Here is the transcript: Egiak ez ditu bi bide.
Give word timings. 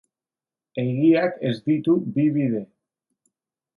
Egiak 0.83 1.37
ez 1.49 1.53
ditu 1.67 1.95
bi 2.17 2.27
bide. 2.39 2.63